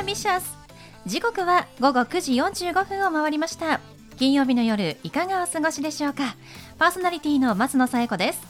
[0.00, 0.56] ボーイズビーアンビシャス
[1.04, 2.32] 時刻は午後9時
[2.70, 3.80] 45分を回りました。
[4.16, 6.36] 金曜日の夜いかがお過ごしでしょうか。
[6.78, 8.40] パーソナリティの松野紗友子です。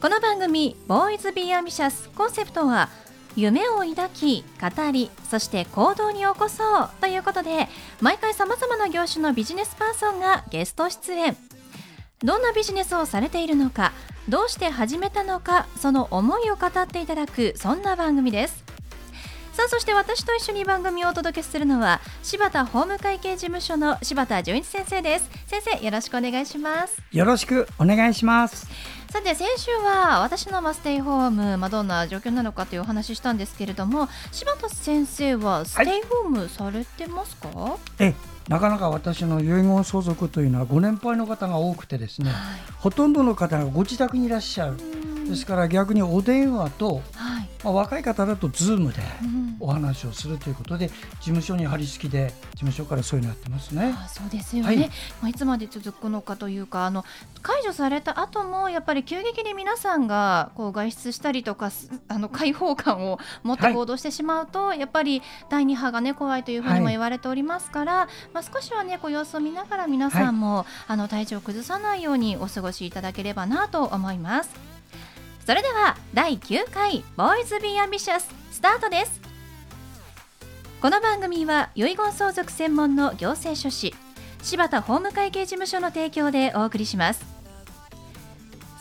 [0.00, 2.88] この番組ボーイズビーアンビシャスコンセプトは
[3.36, 7.68] 夢を抱き語りそして行動に起こそうということで
[8.00, 11.36] 毎回さまざまな業種のビジネスパーソンがゲスト出演。
[12.24, 13.92] どんなビジネスをされているのか
[14.28, 18.75] どうして始めたのかその思いを語っていただくそんな番組です。
[19.56, 25.30] さあそして私と一緒に番組をお届けするのは柴田法務会計事務所の柴田純一先生です。
[25.46, 27.00] 先生よろしくお願いします。
[27.10, 28.68] よろしくお願いします。
[29.10, 38.14] さて先週は私のステイホーム、まあ、どんな状況なのかというお話ししたんですけれども柴田先生はステイホームされてますか、はい、え
[38.48, 42.38] なかなか私の遺言相続というのはご年配の方が多くてですね、はい、
[42.76, 44.76] ほとんどの方がご自宅にいらっしゃる
[45.28, 49.02] ですから逆にお電話と、はい、まあ、若い方だと Zoom で
[49.60, 53.94] お話をするということで、うん、事務所に張り付きで事務所からそういうのやってますね。
[53.96, 54.86] あそうですよね、はい、ま
[55.22, 57.04] あ、いつまで続くのかというかあの
[57.42, 61.70] 解除された後もやっぱり急激に皆さんがこう外出したりとか
[62.08, 74.75] あの開放感を持って行動してしまうと、はい、やっぱり第2波が、ね、怖いというふうにも言われておりますから、まあ、少しは、ね、こう様子を見ながら皆さんも、あの体調を崩さないようにお過ごしいただければなと思います。
[75.46, 79.20] それでは第9回ボーイズビーアンビシャススタートです。
[80.82, 83.94] この番組は遺言相続専門の行政書士
[84.42, 87.24] 柴田法務会計事務所の提供でお送りします。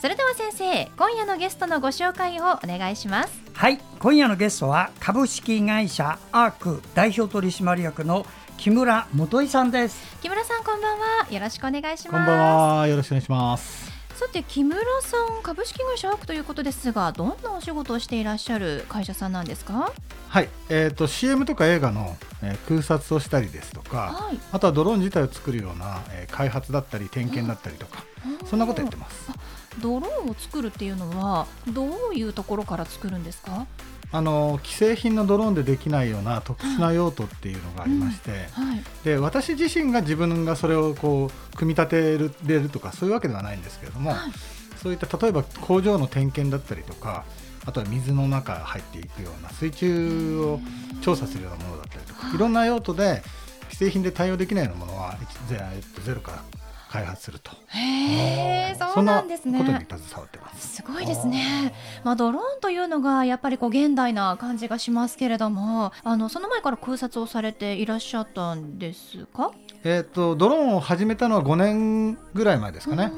[0.02, 3.43] それでは先生今夜のゲストのご紹介をお願いします。
[3.53, 8.25] はい今夜のゲストは株式会社アーク代表取締役の
[8.58, 10.17] 木村元井さんです。
[10.23, 11.27] 木村さんこんばんは。
[11.30, 12.09] よろしくお願いします。
[12.09, 12.87] こんばんは。
[12.87, 19.92] よろしくお願いしますさて木村さん株式会社アークということですがどんなお仕事をしていらっしゃる会社さんなんですか？
[20.30, 28.05] はい、えーと、CM とか映画の、えー、空撮をしたりですとか、はい、あとはドローン自体を作るような、えー、開発だったり点検だったりとか、
[28.45, 29.31] そんなことやってます。
[29.81, 33.67] ドローンを作るっていうのはどういうところから作るんですか？
[34.11, 38.38] あの既製品のドローンでできないような特殊な用途っていうのがありまして、うん。
[38.70, 44.20] はい、で私自身が自分がそれをこう組み立てれるとかそういうわけではないんですけれども、はい、
[44.82, 47.26] そういった例えば工場の点検だったりとか
[47.65, 50.60] あとは水の中入っていくような水中を
[51.02, 52.38] 調査するようなものだったりとかい。
[52.38, 53.23] ろんな用途で
[53.71, 55.17] 既製品で対応できないようなものは
[56.05, 56.44] ゼロから
[56.95, 57.52] 開発すると。
[57.67, 59.60] へえ、そうなんですね。
[59.60, 60.76] ことに携わってます。
[60.78, 61.73] すごいですね。
[62.04, 69.52] まあドローンというのがやっぱりこう現代な感じがしますけれども、あのその前から空撮をされていらっしゃったんですか？
[69.83, 73.12] えっ、とドローンを始めたのは5年ぐらい前ですかね。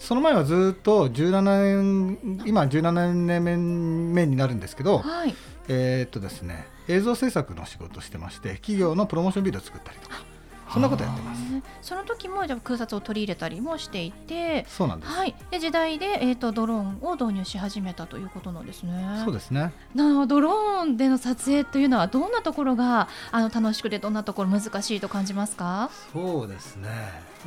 [0.00, 5.34] その前はずっと17年今17年目になるんですけど、はい、
[5.68, 10.30] えっとですね映像制作の仕事をしてまして企業のプロモーションビデオを作ったりとか。
[10.72, 11.40] そんなことやってます。
[11.82, 15.12] その時もじゃ空撮を取り入れたりもしていて、そうなんです。
[15.12, 15.34] はい。
[15.50, 19.22] で時代でえっ、ー、とドローンを導入し始めたということなんですね。
[19.24, 19.72] そうですね。
[19.94, 25.90] なドローンでの撮影というのはどんなところがあの楽しくてどんなところ難しいと感じますか？
[26.12, 26.88] そうですね。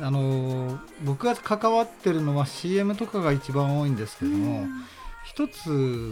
[0.00, 4.66] あの僕が関わってるのは CM とかが一番多いんですけども。
[5.24, 5.70] 一つ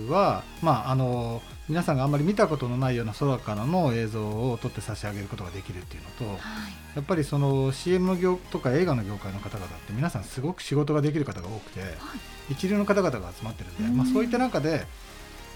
[0.08, 1.42] は、まあ、あの
[1.72, 6.36] 皆さんがあんまり見たことのないような空からの映像を撮って差し上げることができるっていうのと、はい、
[6.96, 11.92] やっぱりその CM の業とか映画の業界の方々って皆さんすごく仕事ができる方が多くて、はい、
[12.50, 13.96] 一流の方々が集まってるんで、ん。
[13.96, 14.84] まあ、そういった中で、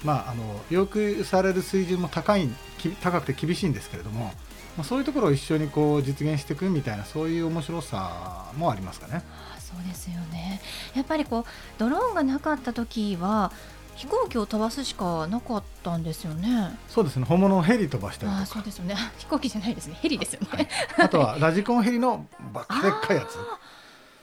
[0.04, 2.48] まあ、あの要求される水準も高い
[3.02, 4.32] 高くて厳しいんですけれども、ま
[4.78, 9.22] あ、そういうところを一緒にこう実現していくみたいなそういう面白さもありますかね。
[9.58, 10.62] そうですよね。
[10.94, 11.44] やっぱりこう
[11.76, 13.52] ドローンがなかった時は
[13.96, 16.78] 飛行機を飛ばすしかなかったんですよね。
[16.88, 17.24] そうですね。
[17.24, 18.46] 本物のヘリ飛ばしたりとか。
[18.46, 18.94] そうですよね。
[19.18, 19.96] 飛行機じゃないですね。
[20.00, 20.48] ヘリですよね。
[20.52, 23.36] はい、あとはラジコンヘリのバカでっかいやつ。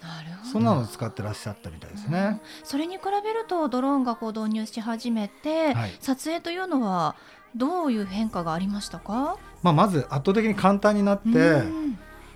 [0.04, 0.52] なるほど。
[0.52, 2.40] そんなの使ってらっしゃったみたいですね。
[2.64, 7.16] それに比べるとドローンがこう導入し始めて、はい、撮影というのは
[7.56, 9.38] どういう変化がありましたか？
[9.64, 11.64] まあまず圧倒的に簡単になって。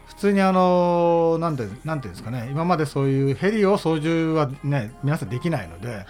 [0.08, 6.06] 普通にあのなんてなんていうんですかね今までそういうヘリを操縦はね皆さんできないので、はい、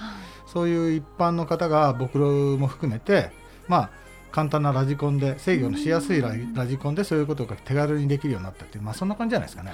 [0.48, 3.32] そういう一般の方が僕も含めて
[3.68, 3.90] まあ
[4.32, 9.72] 簡単なラジコンで制御のしやすいラジコンでそういうことが手軽にできるようになったっていうまあそんな感じじゃないですかね。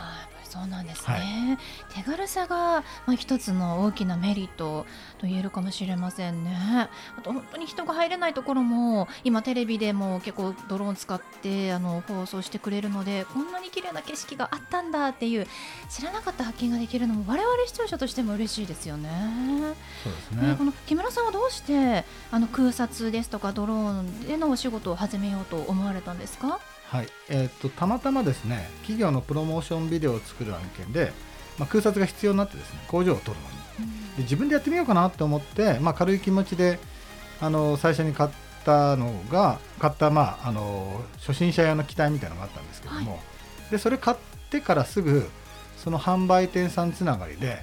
[0.54, 1.58] そうなんですね、
[1.90, 4.86] はい、手軽さがまあ一つの大きなメリット
[5.18, 6.90] と言えるかもしれませんね。
[7.18, 15.48] あと本当に人が入れないところも今テレビでも結構ドローン使ってあの放送してくれるのでこんなに綺麗な景色があったんだっていう
[15.90, 19.10] 知らなかった発見ができるのも我々視聴者としても嬉しいですよね。
[20.04, 26.60] そうですね、この木村さんはどうしてあの空撮ですとかドローンでのお仕事を始めようと思われたんですか？
[26.94, 27.08] はい。
[27.28, 31.12] えー、っとたまたまですね企業のプロモーションビデオを作る案件で、
[31.58, 33.44] まあ、空撮が必要になってですね工場を取る
[33.80, 36.78] のに、うん、で自分でやってみようかなと思って、まあ、軽い気持ちで
[37.42, 38.30] あの最初に買っ
[38.64, 44.18] たのが買った、まあ、あの初心者用の機体みたいなのがあったんですけども、はい、でそれ買っ
[44.52, 45.28] てからすぐ
[45.78, 47.60] その販売店さんつながりで、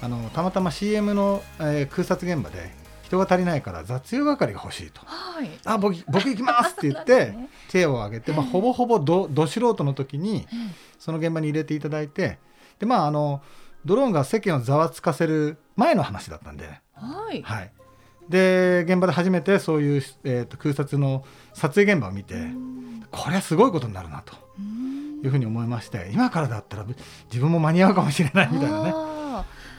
[0.00, 2.70] うん、あのたまたま CM の、えー、空撮現場で
[3.10, 10.46] 人が足りないから雑用係が欲しいと、はい、あ僕僕行きますって言って、 ね、手を挙げて、まあ、ほぼほぼどど素人の時に
[10.98, 12.38] その現場に入れていただいて
[12.78, 13.42] でまああの
[13.84, 17.72] ドローンが世間をざわつかせる前の話だったんで、はい、はい、
[18.28, 22.34] で現場で初めてそういう、えーと、空撮の撮影現場を見て
[23.10, 24.34] これはすごいことになるなと。
[25.22, 26.86] いうふうに思いまして今からだったら
[27.26, 28.94] 自分も間に合うかもしれないみたいなね。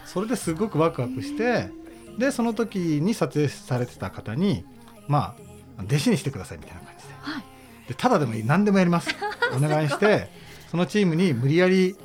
[0.05, 1.80] それですごくワクワクして。
[2.17, 4.65] でその時に撮影されてた方に
[5.07, 5.35] ま
[5.77, 7.13] あ弟子にしてくださいみたいな感じで。
[7.19, 7.43] はい、
[7.87, 8.43] でただでもいい。
[8.43, 9.09] 何でもやります。
[9.55, 10.29] お願いして
[10.69, 11.95] そのチームに無理やり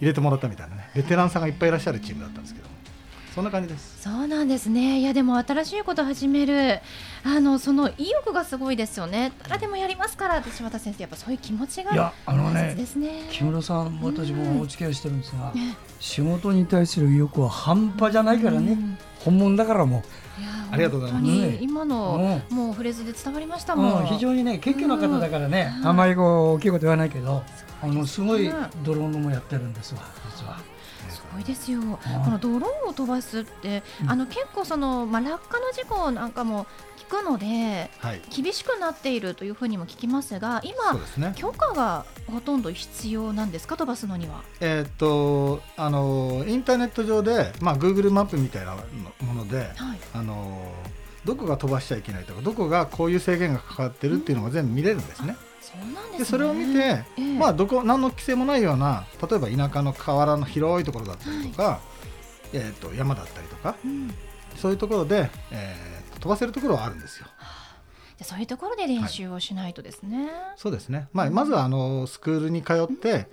[0.00, 0.90] 入れてもらったみたいなね。
[0.94, 2.54] ベテランさんがいっぱいいらっしゃるチームだったんです
[3.36, 4.00] そんな感じです。
[4.00, 5.00] そうなんですね。
[5.00, 6.80] いやでも新しいこと始める。
[7.22, 9.30] あのその意欲がすごいですよね。
[9.46, 11.02] 誰でもやりますからって柴田先生。
[11.02, 12.74] やっぱそういう気持ちがいやあのね
[13.30, 18.98] 木村さん私もお付き合いしてるんですが、うん、仕事に対する意欲は半端じゃないからね、うん。
[19.18, 20.02] 本物だからもう。
[20.72, 21.58] ありがとうございます。
[21.60, 24.06] 今の、もうフレーズで伝わりましたもん。
[24.06, 27.42] 非常にね、謙虚な方だからね、あまりこう大きいこと言わないけど、
[27.82, 28.50] あのすごい
[28.82, 30.00] ドローンのもやってるんですわ、
[30.34, 30.58] 実は。
[31.10, 31.80] すごいですよ。
[32.24, 36.66] このドローンを飛ばすって、あの結構そのまあ落下の事故なんかも
[37.08, 43.76] 聞くので、はい、厳しくなっているというふうにも聞きますが今す、ね、許可がほとんど必要なんですか？
[43.76, 44.42] 飛ばすのには。
[44.60, 48.76] えー、っとあのインターネット上で、まあ、Google マップみたいな
[49.20, 49.68] もので、はい、
[50.14, 50.72] あの
[51.24, 55.24] どこが飛ばしちゃいけないとかどこがこういう制限がかかってるっていうのが全部見れるんですね。
[55.24, 55.36] そうなん
[56.18, 61.80] でそれを見て、えー、まあどこ何の規制もないような例えば田舎の河原の広いところだったりとか、はい、
[62.54, 64.14] えー、と山だったりとか、うん、
[64.56, 67.26] そういうところで、えー、飛ばせるところはあるんですよ。
[68.18, 70.24] じゃそういうところで練習をしないとですね。
[70.24, 71.08] はい、そうですね。
[71.12, 73.28] まあ、まずはあのスクールに通って、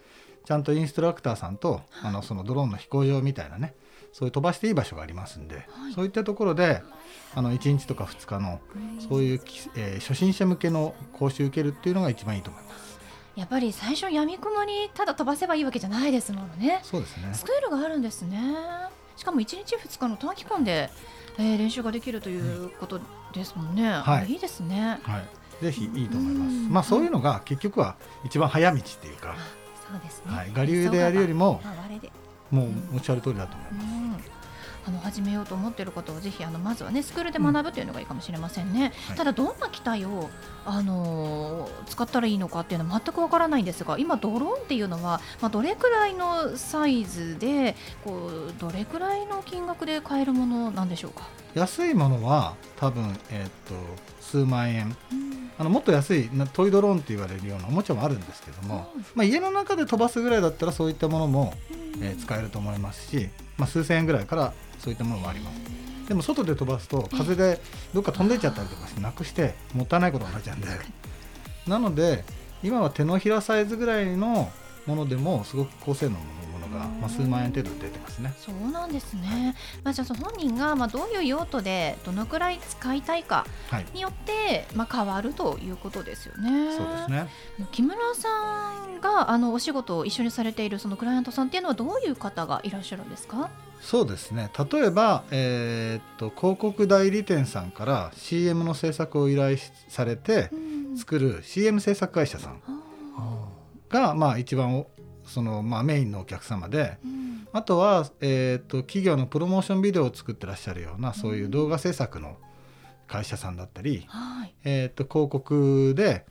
[0.45, 3.75] ちゃんとインストラクターさんと、あのそのドローンの飛行場みたいなね、
[4.13, 6.81] そういう飛ばしていい場所がありますんで、はい、そういったところで
[7.35, 8.61] あの1日とか2日の
[9.09, 9.41] そういう、
[9.75, 12.93] えー、初心者向けの講習受けるっていうのが一番いいと思います。
[13.35, 16.79] やっぱり最初やみくもにただ飛ばせばいいわけじゃないですものね。
[16.83, 17.33] そうですね。
[17.33, 18.39] スクールがあるんですね。
[19.17, 20.89] しかも1日2日の短期間で
[21.37, 22.99] えー、練習ができるということ
[23.33, 23.89] ですもんね。
[23.89, 24.99] はい、いいですね。
[25.03, 25.19] は
[25.61, 26.55] い、ぜひいいと思います。
[26.69, 29.35] まあそういうのが結局は一番早道っていうか、
[29.89, 30.31] そうですね。
[30.31, 31.61] はい、我流でやるよりも、
[32.51, 34.02] もうおっしゃる通りだと思います。
[34.85, 39.09] あの始めようと思っている方はぜひあのまずはねスクールで学ぶというのがいいかもしれませんね、うん。
[39.09, 40.29] はい、ただどんな機体を、
[40.65, 51.27] あのー、使ったらいいのかっていうのは全くわからないんですが今ドローンっていうのは、まあ、どれくらいのサイズでこうどれくらいの金額で買えるものなんでしょうか？
[51.53, 53.75] 安いものは多分、えー、っと
[54.19, 61.53] 数万円、うん、あのもっと安いトイドローンって言われるようなおもちゃもあるんですけども、うん、まあ、家の中で飛ばすぐらいだったらそういったものも、
[61.95, 64.53] うん、えー、使えると思いますし、まあ、数千円ぐらいから
[64.83, 65.83] そういったものもあります。
[66.07, 67.61] でも外で飛ばすと風で
[67.93, 70.67] どっか飛んでっちゃったりとかしてなくしてもったいないことになっちゃうんで
[71.65, 72.25] なので
[72.61, 74.51] 今は手のひらサイズぐらいの
[74.85, 78.33] ものでもすごく高性能のものが、まあ、数万円程度出てますね。
[78.37, 79.27] そうなんですね。
[79.27, 83.45] はい、まあじゃあ本人がまあどういう用途でどのくらい使いたいか
[83.93, 86.75] によって、まあ変わるということですよね。
[86.77, 87.27] そうですね。
[87.71, 88.29] 木村さ
[88.87, 93.49] んがあのお仕事を一緒にされているそのクライアントさんっていうのはどういう方がいらっしゃるんですか？
[93.81, 99.57] そうですね例えば、えー、っと広告代理店さんから CM の制作を依頼
[99.89, 100.49] されて
[100.95, 102.61] 作る CM 制作会社さん
[103.93, 104.85] が、まあ、一番
[105.25, 106.97] その、まあ、メインのお客様で、
[107.53, 112.37] あとは、えー、っと企業のプロモーションビデオを作ってらっしゃるようなそういう動画制作の
[113.07, 114.07] 会社さんだったり、
[114.63, 116.25] えー、っと広告で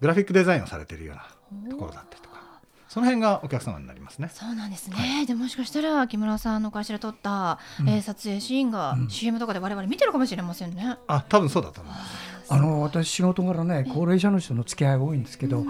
[0.00, 1.16] グラフィックデザインをされているよう
[1.68, 2.32] なところだったりとか。
[2.88, 4.30] その辺がお客様になりますね。
[4.30, 4.96] そうなんですね。
[4.96, 10.98] はい、でもしかしたら木村さんの会社で撮った、うん、えー、撮影シーンが CM とかで我々見てるかもしれませんね。
[11.06, 12.52] あ、多分そうだと思います。
[12.52, 15.64] あの私仕事柄ね高齢者の人の付き合いが多いんですけど、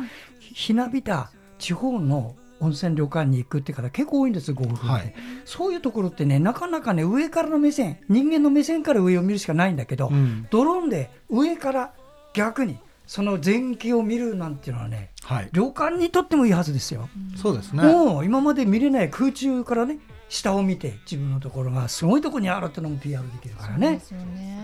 [0.52, 11.92] ひなびた地方の温泉旅館に行くって方結構多いんですご夫婦で、はい、そういうところってねなかなかね上からの目線人間の目線から上を見るしかないんだけど、うん、ドローンで上から
[12.34, 17.08] 逆にその全景を見るなんていうのはね、はい、旅館にとってもいいはずですよ。
[17.36, 17.82] そうですね。
[17.82, 19.98] もう今まで見れない空中からね
[20.32, 23.86] 下を見て自分のところがすごいところにあるっていうのも PR できるからね。
[23.86, 24.62] そうですよね。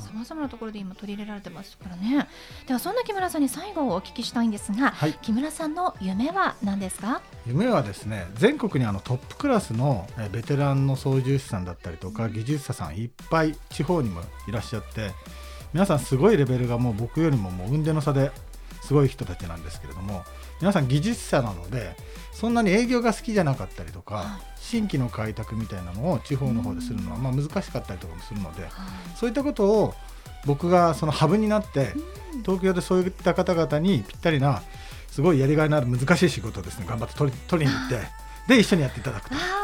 [0.00, 2.26] さまざまなところで今取り入れられてますからね。
[2.66, 7.22] ではそんな木村さんに最後お聞きしたいんですが、はい、木村さんの夢は何ですか？
[7.46, 15.12] 夢はですね全国にあのトップクラスのベテランの操縦士さんだったりとか技術者さんいっぱい地方にもいらっしゃって
[15.72, 18.32] 皆さんすごいレベルがもう僕よりももう運転の差で
[18.84, 20.24] すごい人たちなんですけれども
[20.60, 21.96] 皆さん技術者なので
[22.32, 24.26] そんなに営業が好きじゃなかったりとか、はい、
[24.56, 28.68] 新規の開拓みたいなのを地方の方でするのはまあ難しかったりとかもするので、
[29.16, 29.94] そういったことを
[30.44, 31.92] 僕がそのハブになって
[32.42, 34.62] 東京でそういった方々にぴったりな
[35.08, 36.86] すごいやりがいのある難しい仕事をですね。
[36.88, 38.00] 頑張って取り取りに行って
[38.48, 39.63] で一緒にやっていただくと。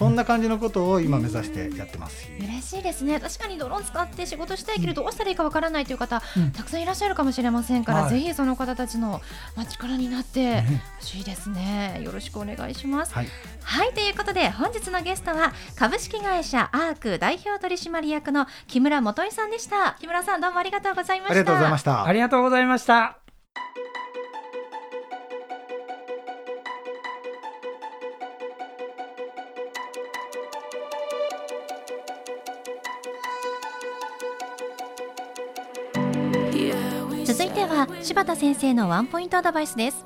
[0.00, 2.26] そんな感じのことを今目指してやってます。
[2.38, 3.20] 嬉しいですね。
[3.20, 9.20] 確かにドローン使って仕事したいけどどうしたらいいかわからないという方、うん、たくさんいらっしゃるかもしれませんから、はい、ぜひその方たちの、
[9.56, 12.00] まあ、力になってほしいですね。
[12.02, 13.28] よろしくお願いします、はい、
[13.62, 19.98] はい、ということで本日のゲストは株式会社アーク代表取締役の木村元井さんでした。
[20.00, 21.34] 木村さんどうもありがとうございました。
[21.34, 22.06] ありがとうございました。
[22.06, 23.19] ありがとうございました
[38.10, 40.04] 柴田先生のワンポイントアドバイスです。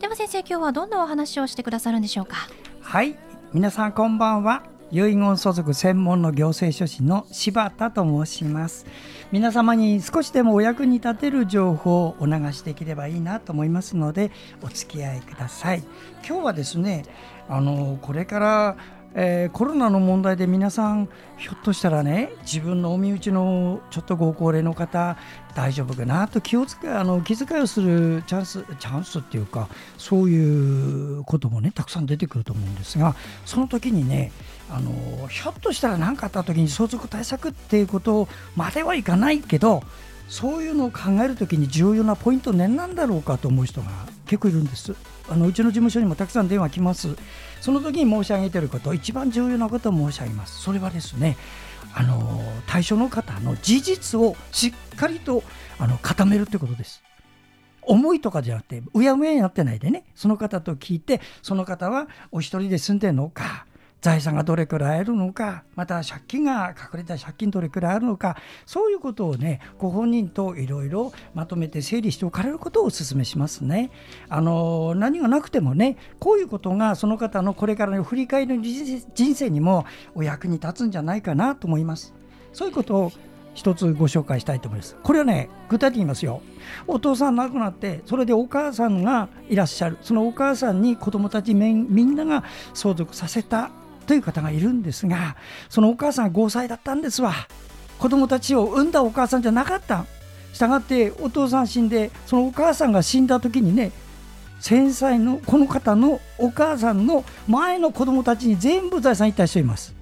[0.00, 2.34] では先生今日はどんなお話をしてくださるんでしょうか？
[2.80, 3.16] はい。
[3.52, 4.64] 皆さんこんばんは。
[4.90, 8.84] 遺言相続専門の行政書士の柴田と申します。
[9.30, 15.84] 皆様に少しでもお役に立てる情報をお流しできればいいなと思いますのでお付き合いください。
[16.28, 17.04] 今日はですね
[17.48, 18.76] あのこれから
[19.18, 21.08] えー、コロナの問題で皆さん
[21.38, 25.16] ひょっとしたらね自分のお身内のちょっとご高齢の方
[25.54, 34.32] 大丈夫かなと気をつけあの気遣いをするチャンスチャンスっていうかそういうこともねたくさん出てくると思うんですがその時にね
[34.70, 39.82] あのひょっとしたら何かあった時に相続対策っていうことまではいかないけど
[40.28, 44.94] そういうのを考えるときに重要なポイント何なんだろうかと思う人が結構いるんです。
[45.28, 47.16] あのうちの事務所にもたくさん電話来ます。
[47.60, 50.60] その時に申し上げていること一番重要なことを申し上げます。
[50.60, 51.36] それはですね
[51.94, 55.42] あの対象の方の事実をしっかりと
[55.78, 57.02] あの固めるということです。
[57.82, 60.04] 思いとかじゃなくてうやむやになってないでね。
[60.14, 63.66] その方と聞いてその方はお一人で住んでるのか
[64.06, 73.90] 財産がどれくらいあるのかまた借金が隠れた借金どれくらいあるのかそういうことをねご本人といろいろまとめて整理しておかれることをお勧めしますね。
[74.28, 79.84] あの何がなくてもねこういうことがその方のこれからの振り返りの人生にも
[80.14, 82.14] お役に立つんじゃないかなと思います。
[82.52, 83.12] そういうことを
[83.54, 84.96] 一つご紹介したいと思います。
[85.02, 86.42] これはね、具体的に言いますよ。
[86.86, 89.98] お父さん亡くなって、それでお母さんがいらっしゃる。
[90.02, 92.44] そのお母さんに子供たちみんなが
[92.74, 93.70] 相続させた
[94.06, 95.36] という方がいるんですが
[95.68, 97.34] そのお母さんが5歳だったんですわ。
[97.98, 100.06] 子供たちを産んだお母さんじゃなかった。
[100.52, 103.92] したがってお父さん死んでそのお母さんが死んだ時にね
[104.58, 109.94] 繊細のこの方のお母さんの前の子供たちに全部財産いった人います。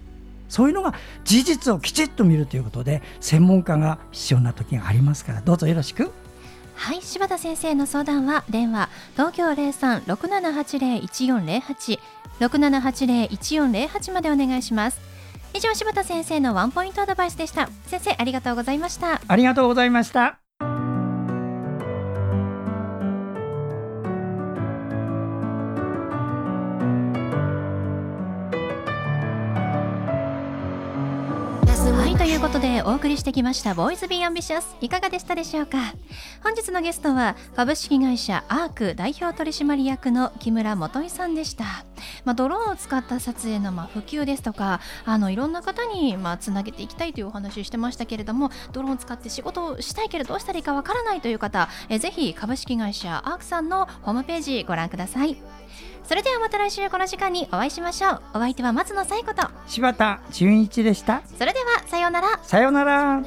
[0.48, 0.94] そういうのが
[1.24, 6.12] 事実をきちっと見るということで専門家が必要な時がありますからどうぞよろしく。
[6.76, 11.98] はい柴田先生の相談は電話東京0367801408
[12.40, 15.00] 6780-1408までお願いします。
[15.54, 17.68] 以上柴田先生のワンポイントアドバイスでした。
[17.86, 19.20] 先生ありがとうございました。
[19.26, 20.43] ありがとうございました。
[32.86, 35.78] お送りしてきましたボーイズビーアンビシャスいかがでしたでしょうか？
[36.42, 41.64] 本日のゲストは株式会社アーク代表取締役の木村元井さんでした。
[42.26, 55.36] まあ、ドローンを使った撮影のまあ普及ですとかあのいろんな方にまあつなげていきたいというお話をしてましたけれどもドローンを使って仕事をしたいけれどどうしたらいいかわからないという方えぜひ株式会社アークさんのホームページご覧ください。
[56.06, 58.20] それではまた来週この時間にお会いしましょう。
[58.34, 59.48] お相手は松野彩子と。
[59.66, 61.22] 柴田純一でした。
[61.38, 62.38] それではさようなら。
[62.42, 63.22] さようなら。